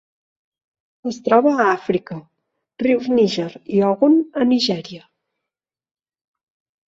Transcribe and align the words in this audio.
Es 1.09 1.17
troba 1.27 1.51
a 1.57 1.67
Àfrica: 1.73 2.15
rius 2.83 3.09
Níger 3.17 3.47
i 3.79 3.83
Ogun 3.89 4.17
a 4.41 4.47
Nigèria. 4.53 5.05